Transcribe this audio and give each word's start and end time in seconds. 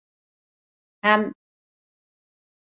Hem… 1.01 1.33